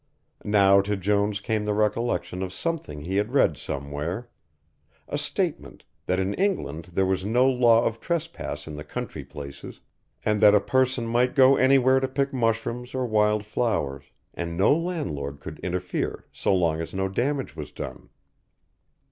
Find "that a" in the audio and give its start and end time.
10.41-10.59